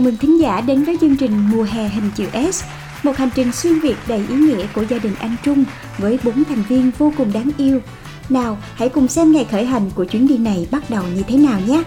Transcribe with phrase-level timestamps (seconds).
[0.00, 2.64] Chào mừng thính giả đến với chương trình Mùa hè hình chữ S,
[3.02, 5.64] một hành trình xuyên Việt đầy ý nghĩa của gia đình anh Trung
[5.98, 7.80] với bốn thành viên vô cùng đáng yêu.
[8.28, 11.36] Nào, hãy cùng xem ngày khởi hành của chuyến đi này bắt đầu như thế
[11.36, 11.82] nào nhé.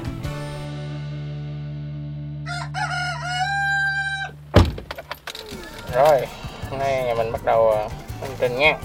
[5.95, 6.25] Rồi,
[6.69, 7.87] hôm nay nhà mình bắt đầu ờ,
[8.21, 8.77] hành trình nha.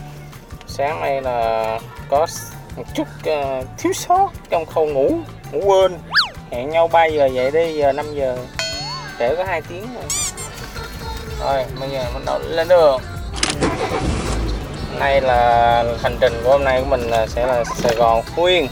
[0.66, 2.26] Sáng nay là có
[2.76, 5.18] một chút uh, thiếu sót trong khâu ngủ,
[5.52, 5.92] ngủ quên.
[6.50, 8.38] Hẹn nhau 3 giờ dậy đi, giờ 5 giờ.
[9.18, 10.04] Trễ có hai tiếng rồi.
[11.40, 13.00] Rồi, bây giờ mình đầu lên đường.
[14.90, 18.22] Hôm nay là hành trình của hôm nay của mình là sẽ là Sài Gòn
[18.22, 18.68] Phú Yên.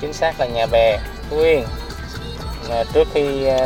[0.00, 0.98] Chính xác là nhà bè
[1.30, 1.64] Phú Yên.
[2.68, 3.58] Mà trước khi à,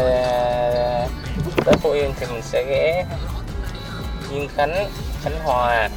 [1.65, 3.05] tới Phú Yên thì mình sẽ ghé
[4.31, 4.91] Yên Khánh,
[5.25, 5.89] Khánh Hòa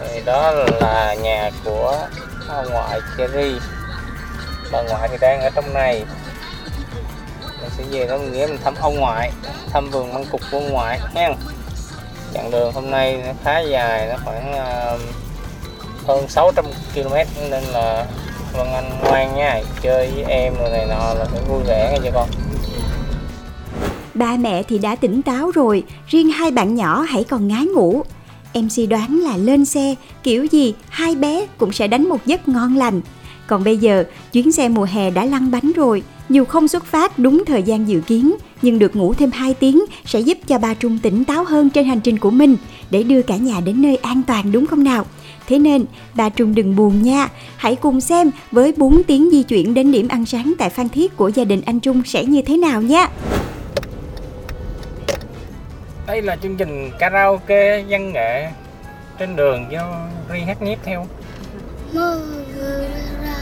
[0.00, 1.98] Rồi đó là nhà của
[2.48, 3.58] ông ngoại Cherry
[4.72, 6.04] bà ngoại thì đang ở trong này
[7.64, 9.32] mình sẽ về đó mình ghé mình thăm ông ngoại
[9.70, 11.28] thăm vườn măng cục của ông ngoại nha
[12.34, 15.00] chặng đường hôm nay nó khá dài nó khoảng uh,
[16.06, 17.14] hơn 600 km
[17.50, 18.06] nên là
[18.52, 21.98] Vân Anh ngoan nha chơi với em rồi này nọ là phải vui vẻ nghe
[22.04, 22.28] chưa con
[24.14, 28.02] Ba mẹ thì đã tỉnh táo rồi, riêng hai bạn nhỏ hãy còn ngái ngủ.
[28.54, 32.76] MC đoán là lên xe, kiểu gì hai bé cũng sẽ đánh một giấc ngon
[32.76, 33.00] lành.
[33.46, 36.02] Còn bây giờ, chuyến xe mùa hè đã lăn bánh rồi.
[36.30, 39.84] Dù không xuất phát đúng thời gian dự kiến, nhưng được ngủ thêm 2 tiếng
[40.04, 42.56] sẽ giúp cho ba Trung tỉnh táo hơn trên hành trình của mình
[42.90, 45.06] để đưa cả nhà đến nơi an toàn đúng không nào?
[45.48, 45.84] Thế nên,
[46.14, 50.08] bà Trung đừng buồn nha, hãy cùng xem với 4 tiếng di chuyển đến điểm
[50.08, 53.08] ăn sáng tại Phan Thiết của gia đình anh Trung sẽ như thế nào nha.
[56.06, 58.48] đây là chương trình karaoke văn nghệ
[59.18, 61.06] trên đường do Ri hát nhép theo
[61.94, 62.20] mơ
[63.22, 63.36] ra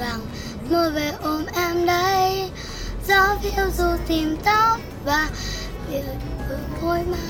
[0.00, 0.20] rằng
[0.70, 2.50] mơ về ôm em đây.
[3.08, 5.28] Gió phiêu dù tìm tóc và
[6.82, 7.20] môi mai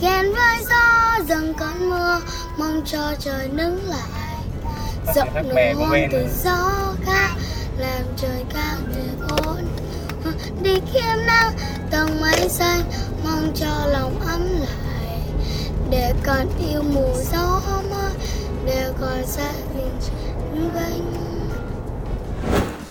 [0.00, 2.20] ghen với gió dần cơn mưa
[2.58, 4.36] mong cho trời nắng lại.
[5.14, 7.30] Giọng nụ hôn từ gió khác
[7.78, 9.64] làm trời cao từ ôn.
[10.62, 11.52] Đi kiếm nắng
[11.90, 12.82] tầng mây xanh
[13.24, 15.20] mong cho lòng ấm lại.
[15.90, 17.60] Để còn yêu mùa gió
[17.90, 18.12] mới
[18.66, 19.98] để còn xa tình
[20.74, 21.25] vinh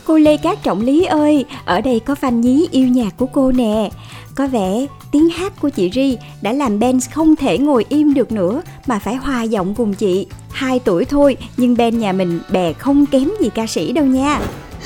[0.05, 3.51] Cô Lê Cát Trọng Lý ơi, ở đây có fan nhí yêu nhạc của cô
[3.51, 3.89] nè.
[4.35, 8.31] Có vẻ tiếng hát của chị Ri đã làm Ben không thể ngồi im được
[8.31, 10.27] nữa mà phải hòa giọng cùng chị.
[10.51, 14.39] Hai tuổi thôi nhưng Ben nhà mình bè không kém gì ca sĩ đâu nha.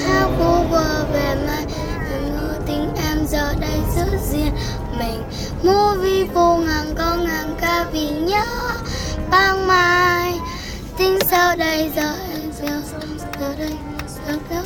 [0.07, 0.63] hát phố
[1.13, 1.65] về mai
[2.05, 2.31] tiếng
[2.67, 4.53] tình em giờ đây giữ riêng
[4.99, 5.23] mình
[5.63, 5.95] mua
[6.33, 8.45] vô ngàn con ngàn ca vì nhớ
[9.31, 10.39] bang mai
[10.97, 12.81] tình sau đây giờ em giờ
[13.39, 13.73] giờ đây
[14.27, 14.63] giờ kéo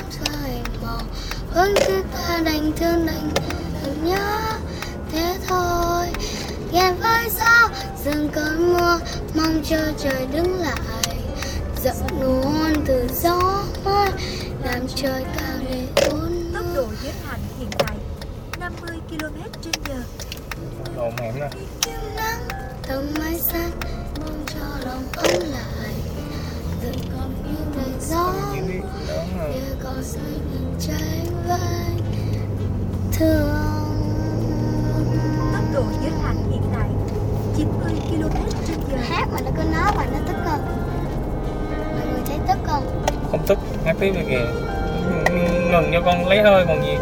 [1.54, 3.30] hướng thứ ta đành thương đành
[4.04, 4.40] nhớ.
[5.12, 6.06] Thế thôi
[6.72, 7.70] ghen với gió
[8.06, 9.00] dừng cơn mưa
[9.36, 10.80] mong cho trời đứng lại.
[11.84, 14.10] Giọng nụ hôn từ gió mới
[14.64, 17.96] làm trời cao để ôn Tốc độ giới hạn hiện tại
[18.60, 19.92] 50 km/h.
[20.98, 21.50] ồn hẻm nè
[21.82, 22.40] kiếm nắng
[22.88, 23.72] tầm mây xanh
[24.20, 25.94] mong cho lòng ấm lại.
[26.84, 27.13] Dừng
[28.10, 28.78] gió rồi
[29.54, 30.22] để còn say
[30.52, 32.02] những trái vai
[33.12, 33.50] thương
[35.54, 36.90] Tốc độ giới hạn hiện tại
[37.58, 38.98] 90 km/h.
[39.10, 40.60] hát mà nó cứ nói và nó tức không?
[41.72, 43.04] Mọi người thấy tức không?
[43.32, 44.46] Không tức hát tiếp đi kìa.
[45.72, 46.98] Ngừng cho con lấy hơi còn gì.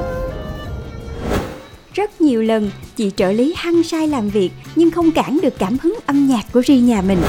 [1.93, 5.77] Rất nhiều lần chị trợ lý hăng say làm việc nhưng không cản được cảm
[5.83, 7.21] hứng âm nhạc của Ri nhà mình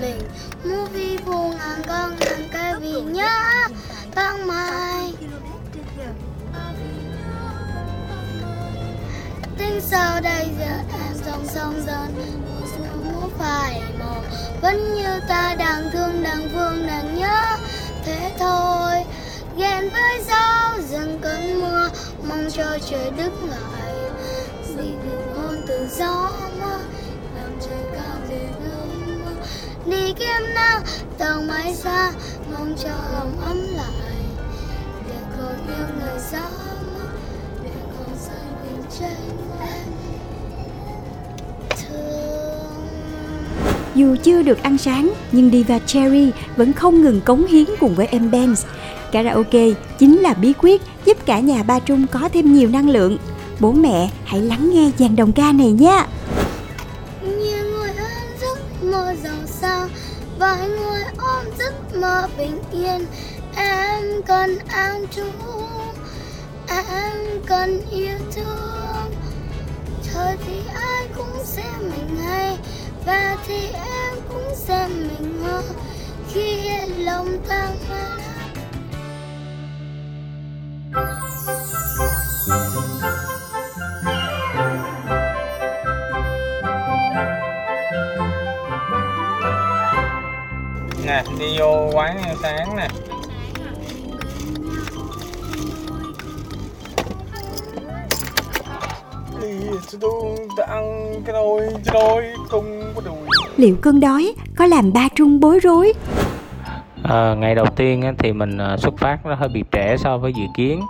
[0.00, 0.18] mình.
[0.64, 3.68] Muốn giữ gìn mình movie ngàn con ngàn cái vì nhớ
[4.14, 5.12] băng mai.
[9.58, 12.14] Tính sau đây giờ em song song dần
[13.04, 14.22] Muốn phải màu
[14.60, 17.56] Vẫn như ta đang thương đang vương đang nhớ.
[18.04, 19.04] Thế thôi,
[19.56, 21.60] Ghen với gió, dần cơn
[22.90, 23.94] trời đứng lại
[24.76, 24.90] vì
[25.36, 26.30] hôn từ gió
[26.60, 26.78] mơ
[29.86, 30.80] đi kiếm nào
[31.18, 32.12] tầng mãi xa
[32.52, 34.16] mong cho hồng ấm lại
[35.08, 36.48] để còn yêu người gió
[37.64, 39.94] để còn rơi bình trên em
[43.94, 48.06] Dù chưa được ăn sáng, nhưng Diva Cherry vẫn không ngừng cống hiến cùng với
[48.06, 48.64] em Benz.
[49.12, 49.66] Karaoke
[49.98, 53.18] chính là bí quyết giúp cả nhà ba Trung có thêm nhiều năng lượng.
[53.60, 56.04] Bố mẹ hãy lắng nghe dàn đồng ca này nhé
[58.94, 59.88] mơ giàu sang
[60.38, 63.06] vài người ôm giấc mơ bình yên.
[63.56, 65.24] Em cần an trú.
[66.68, 69.14] Em cần yêu thương.
[70.12, 72.58] Trời thì ai cũng sẽ mình hay.
[73.06, 75.64] Và thì em cũng sẽ mình hơn.
[76.32, 78.18] Khi lòng tang hoa
[91.38, 92.88] đi vô quán ăn sáng nè
[103.56, 105.92] Liệu cơn đói có làm ba Trung bối rối?
[107.08, 110.18] À, ngày đầu tiên á, thì mình à, xuất phát nó hơi bị trễ so
[110.18, 110.80] với dự kiến.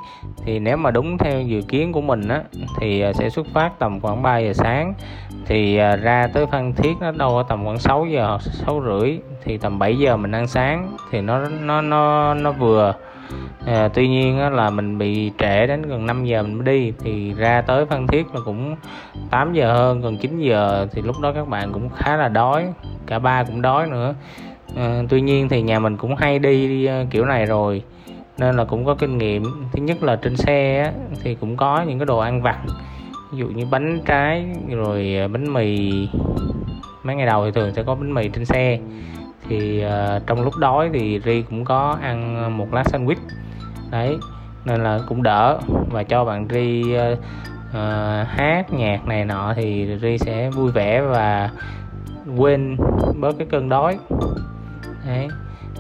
[0.45, 2.43] Thì nếu mà đúng theo dự kiến của mình á,
[2.81, 4.95] thì à, sẽ xuất phát tầm khoảng 3 giờ sáng.
[5.47, 8.83] Thì à, ra tới Phan Thiết nó đâu ở tầm khoảng 6 giờ hoặc 6
[8.87, 12.95] rưỡi thì tầm 7 giờ mình ăn sáng thì nó nó nó nó vừa.
[13.67, 16.93] À, tuy nhiên á, là mình bị trễ đến gần 5 giờ mình mới đi.
[17.05, 18.77] Thì ra tới Phan Thiết là cũng
[19.31, 22.67] 8 giờ hơn gần 9 giờ thì lúc đó các bạn cũng khá là đói
[23.07, 24.15] cả ba cũng đói nữa.
[24.77, 27.83] Ờ, tuy nhiên thì nhà mình cũng hay đi, ờ, kiểu này rồi.
[28.39, 29.43] Nên là cũng có kinh nghiệm.
[29.73, 32.59] Thứ nhất là trên xe á, thì cũng có những cái đồ ăn vặt.
[33.33, 35.91] Ví dụ như bánh trái rồi ờ, bánh mì.
[37.03, 38.79] Mấy ngày đầu thì thường sẽ có bánh mì trên xe.
[39.49, 43.17] Thì uh, trong lúc đói thì ri cũng có ăn một lát sandwich.
[43.91, 44.17] Đấy
[44.65, 45.59] nên là cũng đỡ.
[45.91, 47.19] Và cho bạn ri uh,
[47.69, 51.51] uh, hát nhạc này nọ thì ri sẽ vui vẻ và
[52.37, 52.77] quên
[53.21, 53.99] bớt cái cơn đói
[55.07, 55.29] đấy.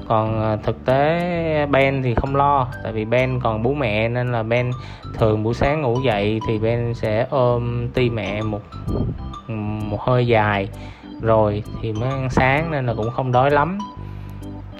[0.08, 4.32] Còn ờ, thực tế Ben thì không lo tại vì Ben còn bú mẹ nên
[4.32, 4.70] là Ben
[5.18, 8.60] thường buổi sáng ngủ dậy thì Ben sẽ ôm ti mẹ một
[9.88, 10.68] một hơi dài
[11.22, 13.78] rồi thì mới ăn sáng nên là cũng không đói lắm.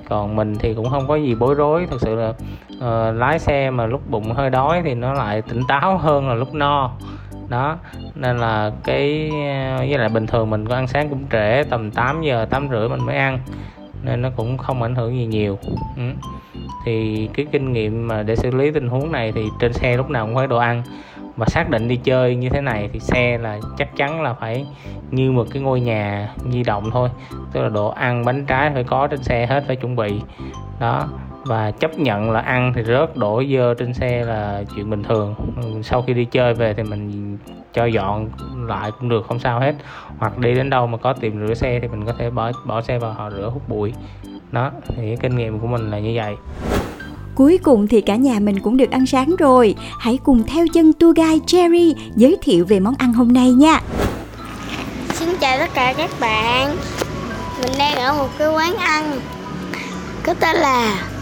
[0.09, 3.71] Còn mình thì cũng không có gì bối rối thật sự là uh, lái xe
[3.71, 6.91] mà lúc bụng hơi đói thì nó lại tỉnh táo hơn là lúc no.
[7.49, 7.77] Đó
[8.15, 9.31] nên là cái
[9.79, 12.89] với lại bình thường mình có ăn sáng cũng trễ tầm 8 giờ 8 rưỡi
[12.89, 13.39] mình mới ăn
[14.05, 15.59] nên nó cũng không ảnh hưởng gì nhiều.
[15.97, 16.03] Ừ.
[16.85, 20.11] thì cái kinh nghiệm mà để xử lý tình huống này thì trên xe lúc
[20.11, 20.83] nào cũng phải đồ ăn.
[21.37, 24.67] Và xác định đi chơi như thế này thì xe là chắc chắn là phải
[25.11, 27.09] như một cái ngôi nhà di động thôi.
[27.53, 30.21] Tức là đồ ăn, bánh trái phải có trên xe hết phải chuẩn bị.
[30.81, 31.09] Đó
[31.45, 35.35] và chấp nhận là ăn thì rớt đổ dơ trên xe là chuyện bình thường.
[35.83, 37.39] Sau khi đi chơi về thì mình
[37.75, 38.29] cho dọn
[38.67, 39.75] lại cũng được không sao hết.
[40.19, 42.83] Hoặc đi đến đâu mà có tiệm rửa xe thì mình có thể bỏ bỏ
[42.83, 43.93] xe vào họ rửa hút bụi.
[44.53, 46.35] Đó thì kinh nghiệm của mình là như vậy.
[47.35, 49.75] Cuối cùng thì cả nhà mình cũng được ăn sáng rồi.
[49.99, 53.81] Hãy cùng theo chân tour guide Cherry giới thiệu về món ăn hôm nay nha.
[55.13, 56.77] Xin chào tất cả các bạn.
[57.63, 59.21] Mình đang ở một cái quán ăn
[60.23, 61.14] Có tên là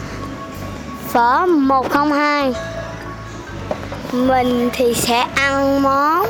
[1.12, 2.52] Phở 102
[4.12, 6.26] Mình thì sẽ ăn món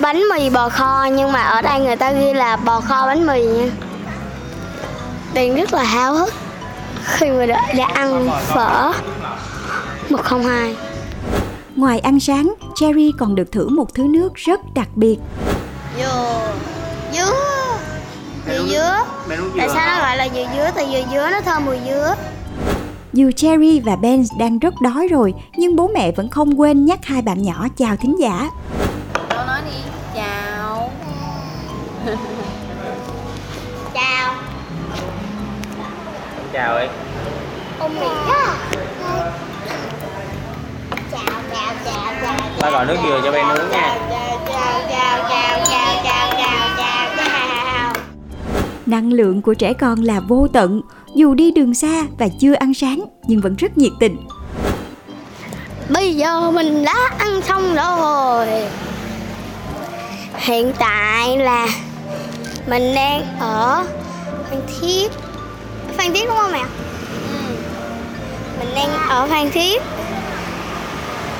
[0.00, 3.26] Bánh mì bò kho Nhưng mà ở đây người ta ghi là bò kho bánh
[3.26, 3.70] mì nha.
[5.34, 6.34] Đang rất là háo hức
[7.04, 8.92] Khi mà đã, đã ăn phở
[10.08, 10.76] 102
[11.76, 15.16] Ngoài ăn sáng, Cherry còn được thử một thứ nước rất đặc biệt.
[15.98, 16.50] dừa
[17.12, 17.32] dứa
[18.46, 19.04] dừa dứa.
[19.58, 20.70] Tại sao nó gọi là dừa dứa?
[20.74, 22.14] Tại dừa dứa nó thơm mùi dứa
[23.12, 27.04] Dù Cherry và Ben đang rất đói rồi, nhưng bố mẹ vẫn không quên nhắc
[27.04, 28.50] hai bạn nhỏ chào thính giả.
[29.30, 29.78] Đâu nói đi.
[30.14, 30.90] Chào.
[33.94, 34.34] Chào.
[36.52, 36.86] Chào đi
[37.78, 38.56] ông á
[41.10, 43.80] chào chào chào chào ba gọi nước dừa cho Ben nướng nha.
[43.80, 44.17] Chào chào
[48.88, 50.80] Năng lượng của trẻ con là vô tận,
[51.14, 54.16] dù đi đường xa và chưa ăn sáng nhưng vẫn rất nhiệt tình.
[55.88, 58.46] bây giờ mình đã ăn xong rồi.
[60.36, 61.68] Hiện tại là
[62.66, 63.84] mình đang ở
[64.50, 65.12] phan thiết.
[65.96, 66.62] Phan thiết đúng không mẹ?
[68.58, 69.82] Mình đang ở phan thiết.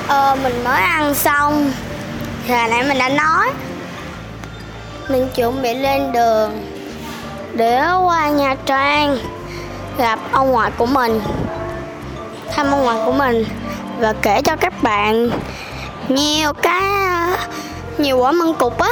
[0.09, 1.73] Ờ, mình mới ăn xong.
[2.49, 3.47] Hồi nãy mình đã nói.
[5.11, 6.67] Mình chuẩn bị lên đường
[7.55, 9.17] để qua Nha Trang.
[9.99, 11.21] Gặp ông ngoại của mình.
[12.50, 13.45] Thăm ông ngoại của mình.
[13.99, 15.31] Và kể cho các bạn
[16.09, 16.83] Nhiều cái
[17.99, 18.90] Nhiều quả măng cục á.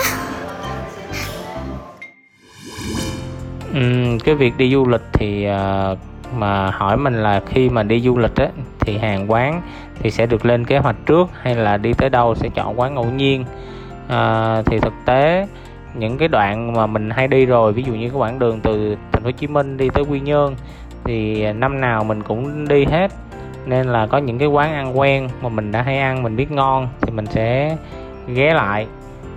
[3.74, 3.80] Ừ,
[4.24, 5.94] cái việc đi du lịch thì à,
[6.36, 8.46] mà hỏi mình là khi mà đi du lịch á
[8.80, 9.62] thì hàng quán
[10.02, 12.94] thì sẽ được lên kế hoạch trước hay là đi tới đâu sẽ chọn quán
[12.94, 13.44] ngẫu nhiên.
[14.08, 15.46] À, thì thực tế
[15.98, 18.96] những cái đoạn mà mình hay đi rồi, ví dụ như cái quãng đường từ
[19.12, 20.54] thành phố Hồ Chí Minh đi tới Quy Nhơn,
[21.04, 23.10] thì năm nào mình cũng đi hết.
[23.66, 26.50] Nên là có những cái quán ăn quen mà mình đã hay ăn, mình biết
[26.50, 27.76] ngon thì mình sẽ
[28.28, 28.86] ghé lại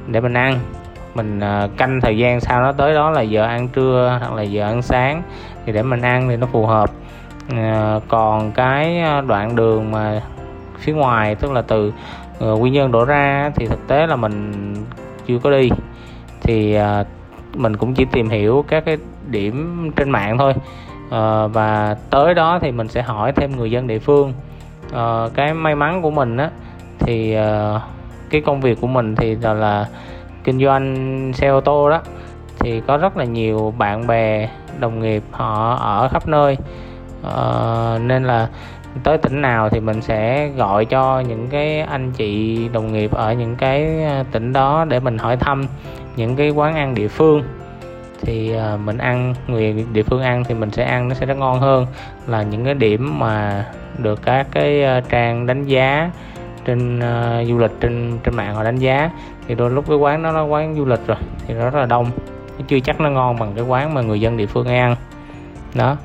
[0.07, 0.59] để mình ăn.
[1.15, 4.41] Mình à, canh thời gian sau nó tới đó là giờ ăn trưa hoặc là
[4.41, 5.21] giờ ăn sáng
[5.65, 6.89] thì để mình ăn thì nó phù hợp.
[7.55, 10.21] À, còn cái à, đoạn đường mà
[10.79, 11.93] phía ngoài, tức là từ
[12.39, 14.73] ờ, quy nhơn đổ ra thì thực tế là mình
[15.27, 15.69] chưa có đi
[16.49, 17.03] thì à,
[17.55, 20.53] mình cũng chỉ tìm hiểu các cái điểm trên mạng thôi.
[21.09, 24.33] Ờ, và tới đó thì mình sẽ hỏi thêm người dân địa phương.
[24.91, 26.49] Ờ, cái may mắn của mình á
[26.99, 27.81] thì ờ,
[28.29, 29.87] cái công việc của mình thì là, là
[30.43, 32.01] kinh doanh xe ô tô đó.
[32.59, 36.57] Thì có rất là nhiều bạn bè đồng nghiệp họ ở khắp nơi.
[37.21, 38.47] Uh, nên là
[39.03, 43.33] tới tỉnh nào thì mình sẽ gọi cho những cái anh chị đồng nghiệp ở
[43.33, 45.65] những cái à, tỉnh đó để mình hỏi thăm
[46.19, 47.43] những cái quán ăn địa phương
[48.21, 51.37] thì à, mình ăn người địa phương ăn thì mình sẽ ăn nó sẽ rất
[51.37, 51.85] ngon hơn.
[52.27, 53.65] Là những cái điểm mà
[53.97, 56.11] được các cái à, trang đánh giá
[56.65, 59.09] trên uh, du lịch trên trên mạng họ đánh giá
[59.47, 61.85] thì đôi lúc cái quán đó là quán du lịch rồi thì nó rất là
[61.85, 62.11] đông.
[62.67, 64.95] Chưa chắc nó ngon bằng cái quán mà người dân địa phương ăn.
[65.75, 65.97] Đó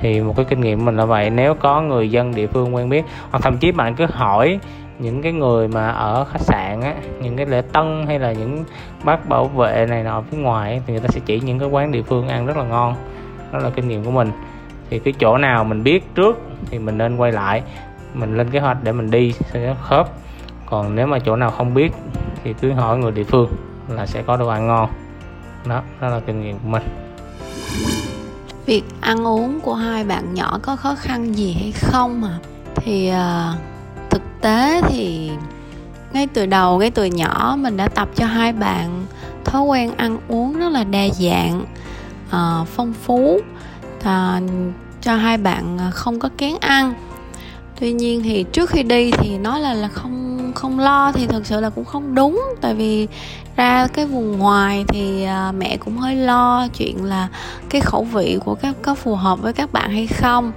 [0.00, 1.30] thì một cái kinh nghiệm mình là vậy.
[1.30, 4.58] Nếu có người dân địa phương quen biết hoặc thậm chí bạn cứ hỏi
[4.98, 8.64] những cái người mà ở khách sạn á những cái lễ tân hay là những
[9.04, 11.92] bác bảo vệ này nọ phía ngoài thì người ta sẽ chỉ những cái quán
[11.92, 12.94] địa phương ăn rất là ngon.
[13.52, 14.30] Đó là kinh nghiệm của mình.
[14.90, 16.38] Thì cái chỗ nào mình biết trước
[16.70, 17.62] thì mình nên quay lại
[18.14, 20.08] mình lên kế hoạch để mình đi sẽ khớp.
[20.66, 21.92] Còn nếu mà chỗ nào không biết
[22.44, 23.50] thì cứ hỏi người địa phương
[23.88, 24.90] là sẽ có đồ ăn ngon.
[25.66, 26.82] Đó đó là kinh nghiệm của mình.
[28.66, 32.38] Việc ăn uống của hai bạn nhỏ có khó khăn gì hay không mà
[32.74, 33.77] thì uh,
[34.18, 35.30] thực tế thì
[36.12, 39.06] ngay từ đầu ngay từ nhỏ mình đã tập cho hai bạn
[39.44, 41.64] thói quen ăn uống rất là đa dạng
[42.28, 43.40] uh, phong phú
[44.00, 44.42] uh,
[45.00, 46.94] cho hai bạn ờ, không có kén ăn.
[47.80, 51.46] Tuy nhiên thì trước khi đi thì nói là là không không lo thì thực
[51.46, 52.42] sự là cũng không đúng.
[52.60, 53.08] Tại vì
[53.56, 55.26] ra cái vùng ngoài thì
[55.58, 57.28] mẹ cũng hơi lo chuyện là
[57.68, 60.52] cái khẩu vị của các có phù hợp với các bạn hay không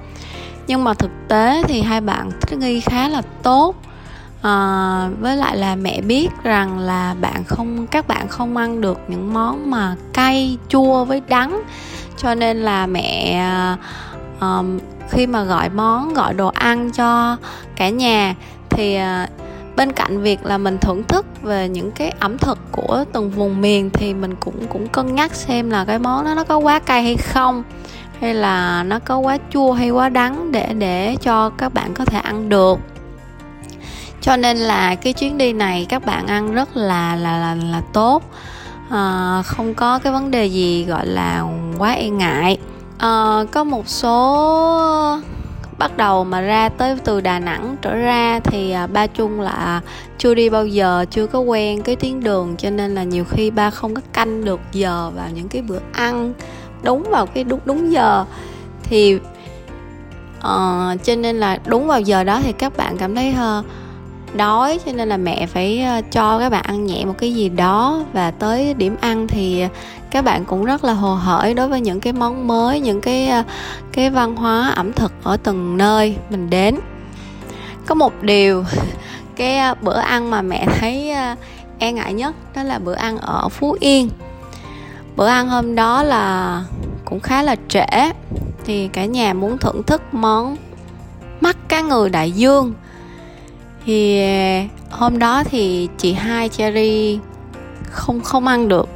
[0.71, 3.75] nhưng mà thực tế thì hai bạn thích nghi khá là tốt.
[4.41, 8.99] À, với lại là mẹ biết rằng là bạn không các bạn không ăn được
[9.07, 11.61] những món mà cay chua với đắng.
[12.17, 13.33] Cho nên là mẹ
[14.39, 14.63] à,
[15.09, 17.37] khi mà gọi món gọi đồ ăn cho
[17.75, 18.35] cả nhà
[18.69, 19.27] thì à,
[19.75, 23.61] bên cạnh việc là mình thưởng thức về những cái ẩm thực của từng vùng
[23.61, 26.79] miền thì mình cũng cũng cân nhắc xem là cái món đó nó có quá
[26.79, 27.63] cay hay không
[28.21, 32.05] hay là nó có quá chua hay quá đắng để để cho các bạn có
[32.05, 32.79] thể ăn được.
[34.21, 37.81] Cho nên là cái chuyến đi này các bạn ăn rất là là là, là
[37.93, 38.23] tốt.
[38.89, 41.45] À, không có cái vấn đề gì gọi là
[41.77, 42.57] quá e ngại.
[42.97, 45.19] À, có một số
[45.77, 49.81] bắt đầu mà ra tới từ Đà Nẵng trở ra thì à, ba chung là
[50.17, 53.51] chưa đi bao giờ chưa có quen cái tuyến đường cho nên là nhiều khi
[53.51, 56.33] ba không có canh được giờ vào những cái bữa ăn
[56.83, 58.25] đúng vào cái đúng đúng giờ.
[58.83, 59.15] Thì
[60.37, 63.65] uh, cho nên là đúng vào giờ đó thì các bạn cảm thấy uh,
[64.35, 67.49] đói cho nên là mẹ phải uh, cho các bạn ăn nhẹ một cái gì
[67.49, 68.03] đó.
[68.13, 69.65] Và tới điểm ăn thì
[70.11, 73.31] các bạn cũng rất là hồ hởi đối với những cái món mới những cái
[73.39, 73.45] uh,
[73.91, 76.79] cái văn hóa ẩm thực ở từng nơi mình đến.
[77.85, 78.63] Có một điều
[79.35, 81.13] cái bữa ăn mà mẹ thấy
[81.79, 84.09] e ngại nhất đó là bữa ăn ở phú yên
[85.15, 86.63] bữa ăn hôm đó là
[87.05, 88.11] cũng khá là trễ,
[88.65, 90.57] thì cả nhà muốn thưởng thức món
[91.41, 92.73] mắt cá ngừ đại dương.
[93.85, 97.19] Thì ờ, hôm đó thì chị hai cherry
[97.83, 98.89] không không ăn được.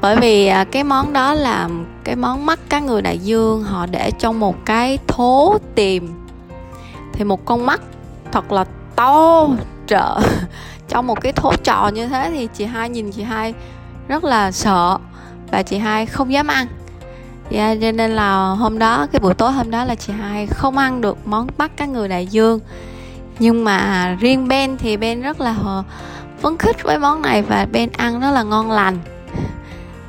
[0.00, 1.68] Bởi vì ờ, cái món đó là
[2.04, 6.08] cái món mắt cá người đại dương, họ để trong một cái thố tìm.
[7.12, 7.80] Thì một con mắt
[8.32, 8.64] thật là
[8.96, 9.48] to
[9.86, 10.20] trợ
[10.88, 13.54] trong một cái thố trò như thế thì chị hai nhìn chị hai
[14.08, 14.98] rất là sợ.
[15.50, 16.66] Và chị hai không dám ăn.
[17.50, 20.78] Yeah, cho nên là hôm đó cái buổi tối hôm đó là chị hai không
[20.78, 22.60] ăn được món bắt cá người đại dương.
[23.38, 25.54] Nhưng mà riêng Ben thì Ben rất là
[26.40, 28.98] phấn khích với món này và Ben ăn rất là ngon lành.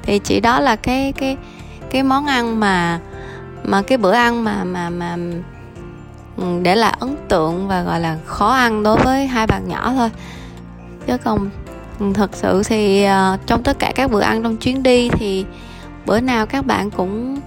[0.04, 1.38] Thì chỉ đó là cái cái
[1.92, 3.00] cái món ăn mà
[3.64, 5.18] mà cái bữa ăn mà mà mà
[6.62, 10.12] để là ấn tượng và gọi là khó ăn đối với hai bạn nhỏ thôi.
[11.08, 11.50] Chứ còn
[12.14, 15.46] thật sự thì uh, trong tất cả các bữa ăn trong chuyến đi thì
[16.06, 17.40] bữa nào các bạn cũng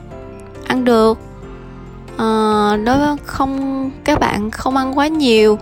[0.66, 1.19] ăn được
[2.14, 5.59] uh, đối với không các bạn không ăn quá nhiều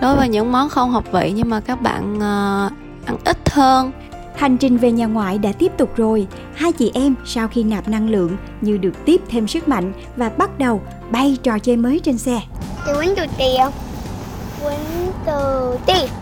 [0.00, 2.72] đối với những món không hợp vị nhưng mà các bạn uh,
[3.06, 3.92] ăn ít hơn
[4.36, 6.26] Hành trình về nhà ngoại đã tiếp tục rồi.
[6.54, 10.28] Hai chị em sau khi nạp năng lượng như được tiếp thêm sức mạnh và
[10.28, 12.40] bắt đầu bay trò chơi mới trên xe.
[12.86, 13.72] Chị quýnh từ tì không?
[14.64, 16.21] Quýnh từ tì.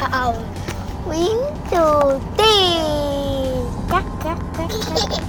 [0.00, 0.34] Ờ.
[1.08, 1.40] Quýnh
[1.70, 2.78] từ tì.
[3.90, 5.22] Cắt cắt cắt cắt.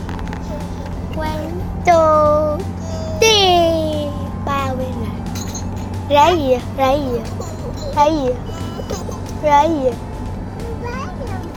[1.16, 2.58] Quýnh từ
[3.20, 3.38] tì.
[4.46, 5.22] Ba bên này.
[6.10, 6.58] Rái gì?
[6.78, 7.20] Rái gì?
[7.96, 8.30] Cái gì?
[9.44, 9.90] Cái gì?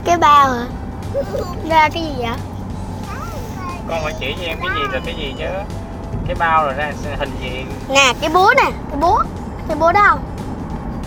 [0.05, 0.65] Cái bao hả?
[1.69, 2.37] Ra cái gì vậy?
[3.89, 5.45] Con phải chỉ cho em cái gì là cái gì chứ
[6.27, 9.23] Cái bao rồi ra hình gì Nè cái búa nè Cái búa
[9.67, 10.19] Cái búa đó không?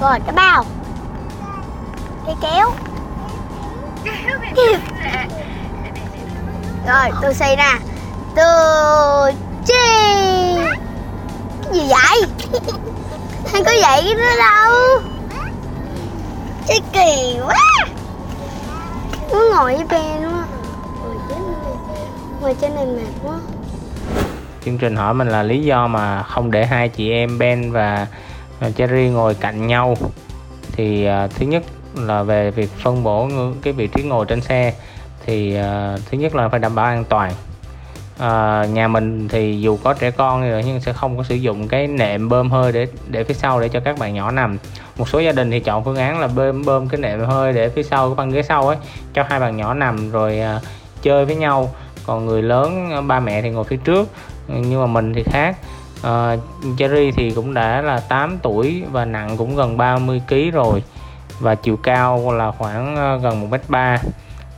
[0.01, 0.65] Rồi cái bao
[2.27, 2.71] cái kéo.
[6.87, 7.79] Rồi tôi xây nè
[8.37, 9.33] tôi
[9.67, 9.75] chi.
[11.63, 12.23] Cái gì vậy?
[13.53, 15.01] Không có vậy nữa đâu.
[16.69, 17.87] Chứ kỳ quá.
[19.33, 20.45] Muốn ngồi với Ben luôn
[21.03, 21.65] Ngồi trên này
[22.41, 23.35] Ngồi trên này mệt quá.
[24.65, 28.07] Chương trình hỏi mình là lý do mà không để hai chị em Ben và
[28.61, 29.97] à, Cherry ngồi cạnh nhau.
[30.73, 31.63] Thì uh, thứ nhất
[31.97, 33.29] là về việc phân bổ
[33.63, 34.75] cái vị trí ngồi trên xe
[35.27, 37.33] Thì uh, thứ nhất là phải đảm bảo an toàn.
[38.17, 41.69] Uh, nhà mình thì dù có trẻ con rồi nhưng sẽ không có sử dụng
[41.69, 44.59] cái nệm bơm hơi để để phía sau để cho các bạn nhỏ nằm.
[44.97, 47.69] Một số gia đình thì chọn phương án là bơm bơm cái nệm hơi để
[47.69, 48.77] phía sau cái băng ghế sau ấy
[49.15, 50.63] cho hai bạn nhỏ nằm rồi uh,
[51.03, 51.75] chơi với nhau.
[52.07, 54.09] Còn người lớn ba mẹ thì ngồi phía trước
[54.49, 55.57] nhưng mà mình thì khác.
[56.01, 56.41] Uh,
[56.79, 60.83] Jerry thì cũng đã là 8 tuổi và nặng cũng gần 30 kg rồi
[61.41, 63.99] và chiều cao là khoảng ờ, gần 1 m 3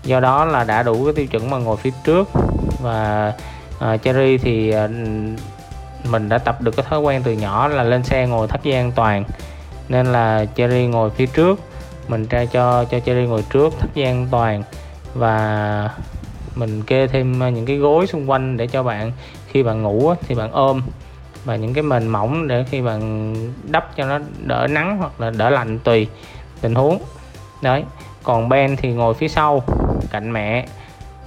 [0.04, 2.28] do đó là đã đủ cái tiêu chuẩn mà ngồi phía trước.
[2.82, 3.32] Và
[3.76, 4.90] uh, Cherry thì uh,
[6.10, 8.74] mình đã tập được cái thói quen từ nhỏ là lên xe ngồi thấp dây
[8.74, 9.24] an toàn.
[9.88, 11.60] Nên là Cherry ngồi phía trước
[12.08, 14.62] mình ra cho cho Cherry ngồi trước thấp dây an toàn.
[15.14, 15.90] Và
[16.54, 19.12] mình kê thêm những cái gối xung quanh để cho bạn
[19.46, 20.82] khi bạn ngủ thì bạn ôm.
[21.44, 23.34] Và những cái mền mỏng để khi bạn
[23.70, 26.06] đắp cho nó đỡ nắng hoặc là đỡ lạnh tùy
[26.60, 26.98] tình huống.
[27.62, 27.84] Đấy,
[28.22, 29.62] còn Ben thì ngồi phía sau,
[30.10, 30.66] cạnh mẹ,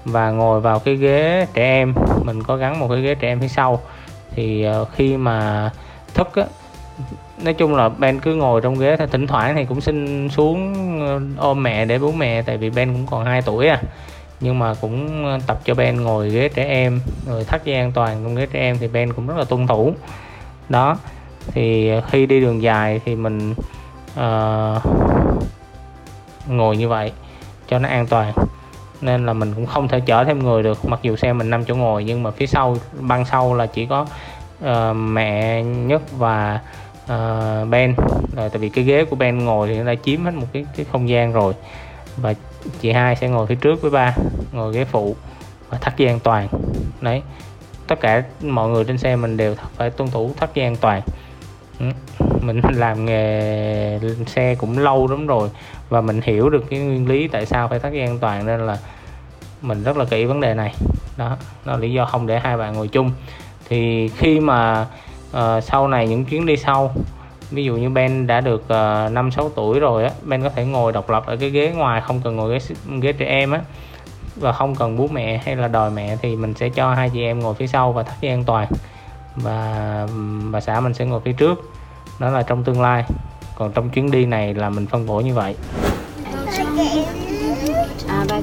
[0.05, 1.93] và ngồi vào cái ghế trẻ em.
[2.23, 3.79] Mình có gắn một cái ghế trẻ em phía sau.
[4.35, 5.69] Thì ờ, khi mà
[6.13, 6.43] thức á,
[7.43, 10.73] nói chung là Ben cứ ngồi trong ghế thì thỉnh thoảng thì cũng xin xuống
[11.07, 13.81] ờ, ôm mẹ để bú mẹ, tại vì Ben cũng còn 2 tuổi à.
[14.39, 17.91] Nhưng mà cũng ờ, tập cho Ben ngồi ghế trẻ em, rồi thắt dây an
[17.91, 19.93] toàn trong ghế trẻ em thì Ben cũng rất là tuân thủ.
[20.69, 20.97] Đó,
[21.47, 23.53] thì khi đi đường dài thì mình
[24.19, 24.81] uh,
[26.47, 27.11] ngồi như vậy
[27.67, 28.33] cho nó an toàn.
[29.01, 31.65] Nên là mình cũng không thể chở thêm người được mặc dù xe mình năm
[31.65, 34.05] chỗ ngồi nhưng mà phía sau băng sau là chỉ có
[34.65, 36.59] uh, mẹ nhất và
[37.03, 37.95] uh, Ben.
[38.35, 40.65] Là tại vì cái ghế của Ben ngồi thì nó đã chiếm hết một cái
[40.75, 41.53] cái không gian rồi.
[42.17, 42.33] Và
[42.81, 44.15] chị hai sẽ ngồi phía trước với ba
[44.51, 45.15] ngồi ghế phụ
[45.69, 46.47] và thắt dây an toàn.
[47.01, 47.21] Đấy
[47.87, 51.01] tất cả mọi người trên xe mình đều phải tuân thủ thắt dây an toàn.
[51.81, 51.87] Ừ.
[52.41, 55.49] mình làm nghề xe cũng lâu lắm rồi
[55.89, 58.65] và mình hiểu được cái nguyên lý tại sao phải thắt dây an toàn nên
[58.67, 58.77] là
[59.61, 60.73] mình rất là kỹ vấn đề này.
[61.17, 63.11] Đó đó là lý do không để hai bạn ngồi chung.
[63.69, 64.85] Thì khi mà
[65.37, 66.93] uh, sau này những chuyến đi sau
[67.51, 70.65] ví dụ như Ben đã được uh, 5 6 tuổi rồi á Ben có thể
[70.65, 73.61] ngồi độc lập ở cái ghế ngoài không cần ngồi ghế ghế trẻ em á
[74.35, 77.23] và không cần bố mẹ hay là đòi mẹ thì mình sẽ cho hai chị
[77.23, 78.67] em ngồi phía sau và thắt dây an toàn
[79.35, 80.07] và
[80.51, 81.71] bà xã mình sẽ ngồi phía trước.
[82.19, 83.05] Đó là trong tương lai.
[83.55, 85.55] Còn trong chuyến đi này là mình phân bổ như vậy.
[88.07, 88.39] À ba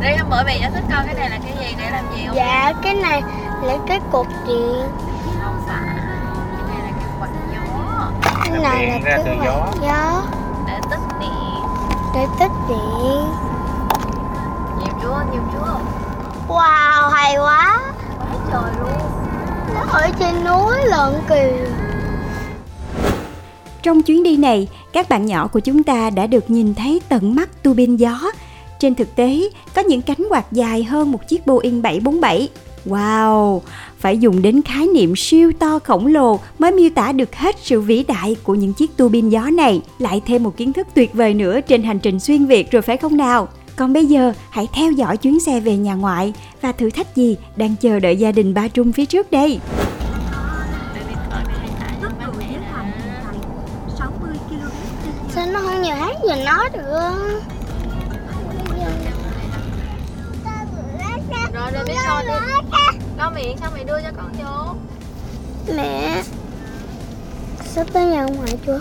[0.00, 2.24] Đây hôm bữa mẹ giải thích con cái này là cái gì để làm gì
[2.26, 2.36] không?
[2.36, 3.22] Dạ cái này
[3.62, 4.86] là cái cột điện.
[5.42, 5.96] Không phải.
[6.56, 8.10] Cái này là cái quạt gió.
[8.44, 9.60] Cái này là ra cái từ gió.
[9.60, 10.23] quạt gió
[12.14, 13.24] Để tích điện
[14.78, 15.78] Nhiều chúa, nhiều chúa
[16.48, 17.80] Wow hay quá.
[18.18, 19.10] Quá trời luôn.
[19.74, 21.66] Nó ở trên núi lận kìa.
[23.82, 27.34] Trong chuyến đi này, các bạn nhỏ của chúng ta đã được nhìn thấy tận
[27.34, 28.20] mắt tua bin gió.
[28.78, 29.40] Trên thực tế,
[29.74, 32.48] có những cánh quạt dài hơn một chiếc Boeing 747.
[32.86, 33.60] Wow,
[33.98, 37.80] phải dùng đến khái niệm siêu to khổng lồ mới miêu tả được hết sự
[37.80, 39.82] vĩ đại của những chiếc tua bin gió này.
[39.98, 42.96] Lại thêm một kiến thức tuyệt vời nữa trên hành trình xuyên Việt rồi phải
[42.96, 43.48] không nào?
[43.76, 47.36] Còn bây giờ, hãy theo dõi chuyến xe về nhà ngoại và thử thách gì
[47.56, 49.60] đang chờ đợi gia đình ba Trung phía trước đây.
[55.34, 57.53] Sao nó không nhiều hát gì nói được
[61.54, 62.32] rồi rồi biết rồi đi
[63.18, 64.74] lau miệng xong mày đưa cho con vô
[65.76, 66.22] Mẹ
[67.74, 68.80] Sắp tới nhà ông ngoại chưa?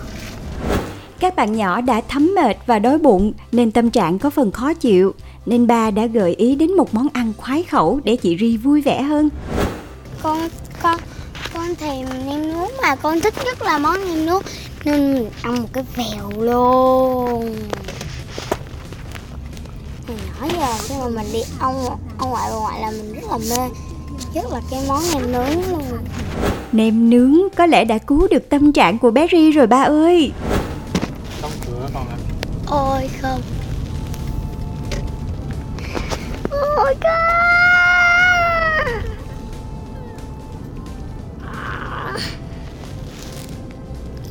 [1.20, 4.74] Các bạn nhỏ đã thấm mệt và đói bụng nên tâm trạng có phần khó
[4.74, 5.14] chịu.
[5.46, 8.82] Nên ba đã gợi ý đến một món ăn khoái khẩu để chị Ri vui
[8.82, 9.30] vẻ hơn.
[10.22, 10.50] Con
[10.82, 11.00] con
[11.54, 14.42] con thèm nem nướng mà con thích nhất là món nem nướng
[14.86, 17.56] nên mình ăn một cái vèo luôn
[20.48, 21.86] giờ khi mà mình đi ông
[22.18, 23.70] ông ngoại bà ngoại là mình rất là mê.
[24.34, 25.84] Nhất là cái món nem nướng luôn.
[26.72, 30.32] Nem nướng có lẽ đã cứu được tâm trạng của bé Ri rồi ba ơi.
[31.42, 32.18] đóng cửa con ạ.
[32.68, 33.42] Ôi không.
[36.78, 37.14] Ôi con.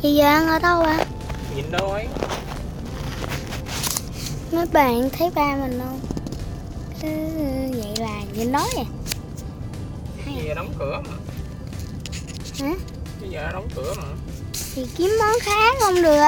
[0.03, 1.05] Chị giờ ăn ở đâu ạ?
[1.57, 2.07] Nhìn đâu ấy
[4.53, 6.01] mấy bạn thấy ba mình không?
[7.03, 7.09] Ừ,
[7.79, 8.85] vậy là nhìn nói à.
[10.27, 11.17] Bây giờ đóng cửa mà.
[12.61, 12.75] Hả?
[13.21, 14.05] Bây giờ đóng cửa mà.
[14.75, 16.23] Thì kiếm món khác không được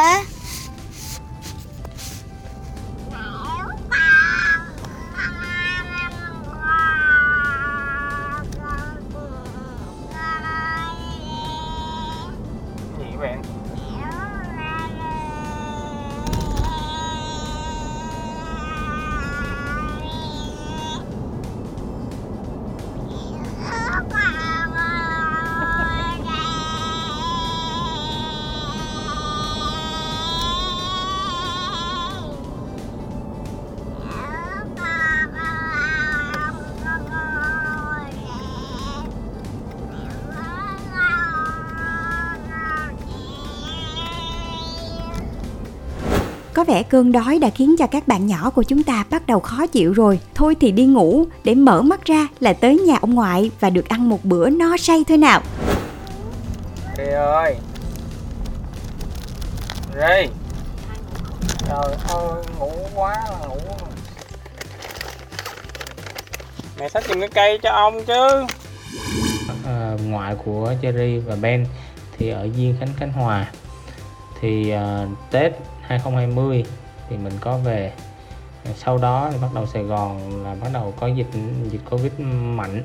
[46.54, 49.40] Có vẻ cơn đói đã khiến cho các bạn nhỏ của chúng ta bắt đầu
[49.40, 50.18] khó chịu rồi.
[50.34, 53.88] Thôi thì đi ngủ để mở mắt ra là tới nhà ông ngoại và được
[53.88, 55.42] ăn một bữa no say thôi nào.
[56.96, 57.56] Ri ơi.
[59.94, 60.28] Ri
[61.68, 63.16] Trời ơi ngủ quá
[63.48, 63.56] ngủ.
[66.80, 68.46] Mẹ xách giùm cái cây cho ông chứ.
[69.66, 71.66] À, Ngoại của Cherry và Ben
[72.18, 73.46] Thì ở Diên Khánh Khánh Hòa.
[74.40, 75.52] Thì à, Tết
[75.86, 76.64] 2020
[77.08, 77.92] Thì mình có về.
[78.76, 81.26] Sau đó thì bắt đầu Sài Gòn là bắt đầu có dịch
[81.70, 82.12] dịch Covid
[82.56, 82.82] mạnh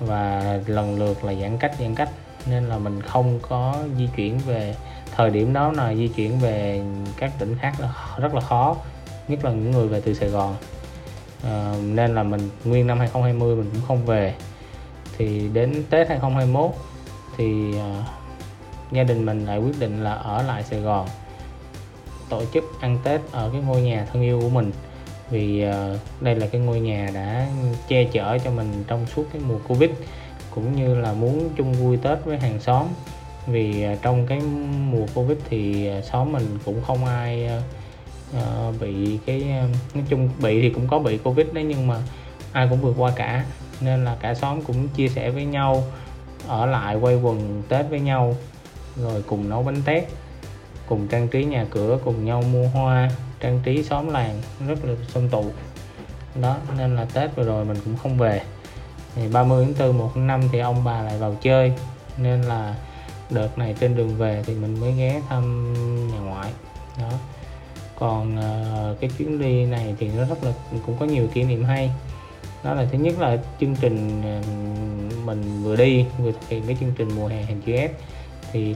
[0.00, 2.10] và lần lượt là giãn cách giãn cách.
[2.46, 4.74] Nên là mình không có di chuyển về
[5.16, 6.82] thời điểm đó là di chuyển về
[7.16, 8.76] các tỉnh khác là rất là khó
[9.28, 10.56] nhất là những người về từ Sài Gòn.
[11.44, 14.34] À, nên là mình nguyên năm 2020 mình cũng không về.
[15.18, 16.70] Thì đến Tết 2021
[17.36, 18.04] thì à,
[18.92, 21.08] gia đình mình lại quyết định là ở lại Sài Gòn
[22.28, 24.72] tổ chức ăn Tết ở cái ngôi nhà thân yêu của mình.
[25.30, 27.48] Vì ờ, đây là cái ngôi nhà đã
[27.88, 29.90] che chở cho mình trong suốt cái mùa Covid,
[30.50, 32.86] cũng như là muốn chung vui Tết với hàng xóm.
[33.46, 34.40] Vì ờ, trong cái
[34.90, 37.50] mùa Covid thì ờ, xóm mình cũng không ai
[38.80, 39.44] bị cái
[39.94, 41.96] nói chung bị thì cũng có bị Covid đấy nhưng mà
[42.52, 43.44] ai cũng vượt qua cả.
[43.80, 45.84] Nên là cả xóm cũng chia sẻ với nhau,
[46.48, 48.36] ở lại quay quần Tết với nhau,
[48.96, 50.04] rồi cùng nấu bánh tét
[50.88, 54.94] cùng trang trí nhà cửa, cùng nhau mua hoa, trang trí xóm làng, rất là
[55.08, 55.44] xôm tụ.
[56.40, 58.42] Đó, nên là Tết vừa rồi mình cũng không về.
[59.14, 61.72] Thì 30 tháng 4 1 năm thì ông bà lại vào chơi.
[62.18, 62.74] Nên là
[63.30, 65.72] đợt này trên đường về thì mình mới ghé thăm
[66.12, 66.52] nhà ngoại.
[66.98, 67.10] Đó.
[67.98, 70.52] Còn ờ, cái chuyến đi này thì nó rất là,
[70.86, 71.90] cũng có nhiều kỷ niệm hay.
[72.64, 74.42] Đó là thứ nhất là chương trình ờ,
[75.24, 77.90] mình vừa đi, vừa thực hiện cái chương trình mùa hè hành chữ S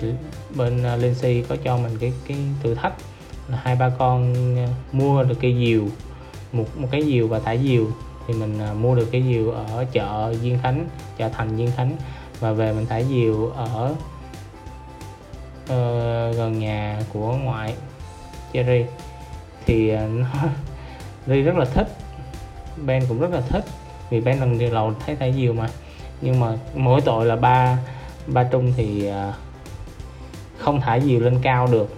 [0.01, 0.13] thì
[0.57, 2.93] bên à, Lindsay có cho mình cái cái thử thách
[3.49, 5.83] là hai ba con à, mua được cây diều
[6.53, 7.87] một một cái diều và thả diều.
[8.27, 10.89] Thì mình à, mua được cái diều ở chợ Diên Khánh
[11.19, 11.97] chợ Thành Diên Khánh.
[12.41, 13.95] Và về mình thả diều ở
[15.63, 17.75] uh, gần nhà của ngoại
[18.53, 18.85] Cherry
[19.67, 20.27] thì nó
[21.27, 21.97] Ri rất là thích
[22.87, 23.65] Ben cũng rất là thích
[24.11, 25.69] vì Ben lần đầu thấy thả diều mà.
[26.21, 27.79] Nhưng mà mỗi tội là ba
[28.27, 29.35] ba Trung thì uh,
[30.61, 31.95] không thả diều lên cao được.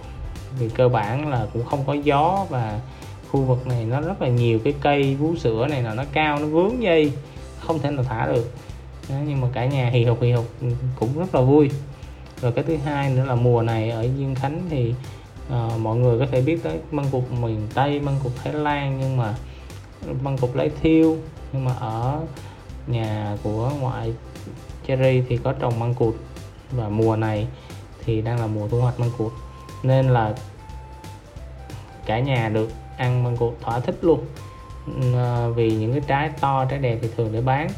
[0.59, 2.79] Vì cơ bản là cũng không có gió và
[3.31, 6.39] khu vực này nó rất là nhiều cái cây vú sữa này là nó cao
[6.39, 7.11] nó vướng dây
[7.59, 8.51] không thể nào thả được.
[9.09, 10.45] Đó, nhưng mà cả nhà hì hục hì hục
[10.99, 11.69] cũng rất là vui.
[12.41, 14.93] Rồi cái thứ hai nữa là mùa này ở Diên Khánh thì
[15.47, 18.99] uh, mọi người có thể biết tới măng cụt miền Tây măng cụt Thái Lan
[18.99, 19.35] nhưng mà
[20.21, 21.17] măng cụt lấy thiêu.
[21.53, 22.19] Nhưng mà ở
[22.87, 24.13] nhà của ngoại
[24.87, 26.15] cherry thì có trồng măng cụt.
[26.71, 27.47] Và mùa này
[28.05, 29.31] thì đang là mùa thu hoạch măng cụt.
[29.83, 30.33] Nên là
[32.05, 34.25] cả nhà được ăn măng cụt thỏa thích luôn.
[35.15, 37.69] À, vì những cái trái to trái đẹp thì thường để bán.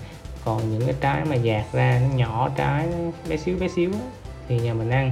[0.46, 2.88] Còn những cái trái mà dạt ra nó nhỏ trái
[3.30, 3.92] bé xíu bé xíu
[4.48, 5.12] thì nhà mình ăn.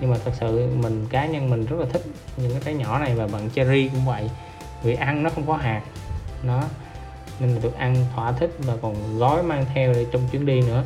[0.00, 2.02] Nhưng mà thật sự mình cá nhân mình rất là thích
[2.36, 4.30] những cái trái nhỏ này và bạn cherry cũng vậy.
[4.82, 5.82] Vì ăn nó không có hạt
[6.42, 6.62] nó
[7.40, 10.60] nên là được ăn thỏa thích và còn gói mang theo để trong chuyến đi
[10.60, 10.84] nữa.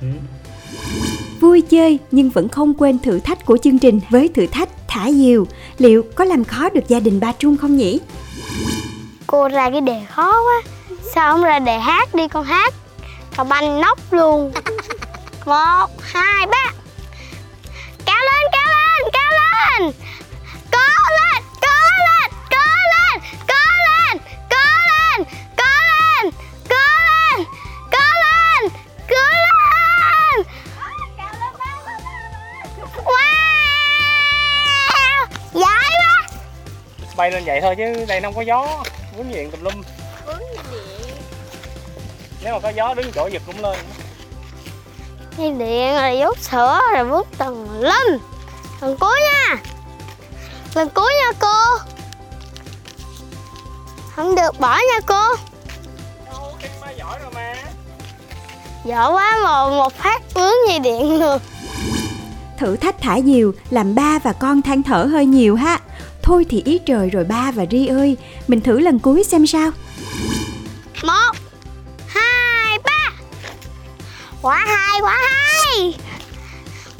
[0.00, 0.06] Ừ.
[1.40, 5.10] Vui chơi nhưng vẫn không quên thử thách của chương trình với thử thách thả
[5.10, 5.46] diều.
[5.78, 8.00] Liệu có làm khó được gia đình ba Trung không nhỉ?
[9.26, 10.62] Cô ra cái đề khó quá.
[11.14, 12.74] Sao không ra đề hát đi con hát?
[13.36, 14.52] Cà banh nóc luôn.
[15.46, 16.72] Một, hai, ba.
[18.04, 19.32] Cao lên, cao lên, cao
[19.80, 19.92] lên
[37.18, 38.84] bay lên vậy thôi chứ đây nó không có gió.
[39.16, 39.82] Vướng điện tùm lum.
[42.42, 43.78] Nếu mà có gió đứng chỗ giật cũng lên.
[45.38, 48.06] Dây điện rồi vút sữa rồi vút tầng lâm
[48.80, 49.56] Lần cuối nha.
[50.74, 51.84] Lần cuối nha cô.
[54.16, 55.34] Không được bỏ nha cô.
[56.26, 57.54] Đâu em ba giỏi rồi mà.
[58.84, 61.38] Giỏi quá mà một phát vướng dây điện luôn
[62.58, 65.78] Thử thách thả diều làm ba và con than thở hơi nhiều ha.
[66.28, 68.16] Thôi thì ý trời rồi ba và Ri ơi,
[68.48, 69.70] mình thử lần cuối xem sao.
[71.02, 71.32] Một
[72.08, 73.10] Hai Ba.
[74.42, 75.94] Quá hay quá hay.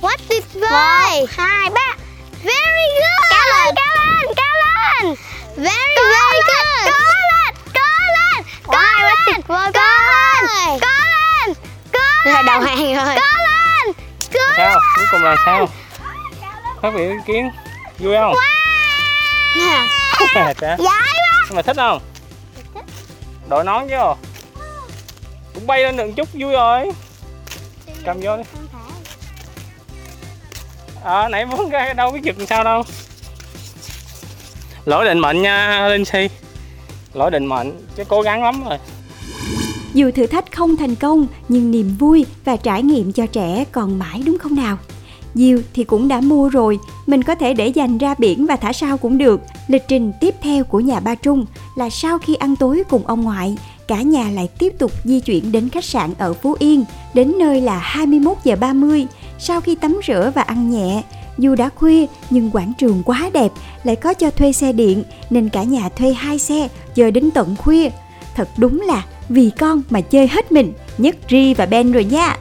[0.00, 1.96] Quá tuyệt vời Một Hai Ba.
[2.42, 3.30] Very good.
[3.30, 5.14] Cao lên cao lên cao lên.
[5.56, 6.98] Very có very good Có
[7.30, 7.54] lên.
[7.74, 9.90] Có lên Có lên quá tuyệt vời Có
[10.42, 10.88] lên Có
[11.46, 11.56] lên
[12.24, 12.46] Có lên.
[12.46, 13.14] đầu hàng rồi.
[13.16, 13.94] Có lên
[14.34, 14.80] Có sao?
[14.96, 15.68] Cuối cùng là sao?
[16.82, 17.50] phát biểu ý kiến.
[17.98, 18.34] Vui không
[19.56, 19.86] Nè.
[20.34, 21.02] Chà, Giỏi quá.
[21.48, 22.02] Nhưng mà thích không?
[23.48, 23.96] Đội nón chứ
[25.54, 26.90] cũng bay lên được chút vui rồi.
[28.04, 28.42] Cầm vô đi.
[31.02, 32.82] Ờ nãy muốn ra đâu biết giật sao đâu.
[34.84, 36.28] Lỗi định mệnh nha linh si
[37.14, 38.78] lỗi định mệnh chứ cố gắng lắm rồi.
[39.94, 43.98] Dù thử thách không thành công, nhưng niềm vui và trải nghiệm cho trẻ còn
[43.98, 44.78] mãi đúng không nào?
[45.34, 48.72] Diều thì cũng đã mua rồi, mình có thể để dành ra biển và thả
[48.72, 49.40] sao cũng được.
[49.68, 53.22] Lịch trình tiếp theo của nhà ba Trung là sau khi ăn tối cùng ông
[53.22, 53.56] ngoại,
[53.88, 57.60] cả nhà lại tiếp tục di chuyển đến khách sạn ở Phú Yên, đến nơi
[57.60, 59.06] là 21 giờ 30.
[59.38, 61.02] Sau khi tắm rửa và ăn nhẹ,
[61.38, 63.52] dù đã khuya nhưng quảng trường quá đẹp,
[63.84, 67.56] lại có cho thuê xe điện nên cả nhà thuê hai xe chơi đến tận
[67.56, 67.90] khuya.
[68.34, 72.36] Thật đúng là vì con mà chơi hết mình, nhất Ri và Ben rồi nha.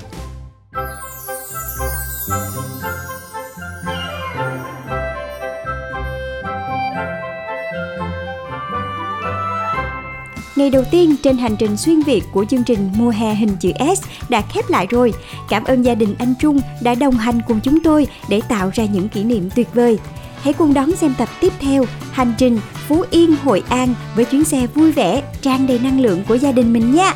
[10.58, 13.72] Ngày đầu tiên trên hành trình xuyên Việt của chương trình Mùa hè hình chữ
[13.98, 15.14] S đã khép lại rồi.
[15.50, 18.86] Cảm ơn gia đình anh Trung đã đồng hành cùng chúng tôi để tạo ra
[18.86, 20.00] những kỷ niệm tuyệt vời.
[20.42, 24.44] Hãy cùng đón xem tập tiếp theo Hành trình Phú Yên Hội An với chuyến
[24.44, 27.14] xe vui vẻ, tràn đầy năng lượng của gia đình mình nha.